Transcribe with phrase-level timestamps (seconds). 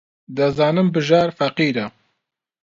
[0.37, 1.85] دەزانم بژار فەقیرە.